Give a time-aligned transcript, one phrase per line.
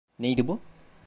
[0.19, 0.59] Neydi bu?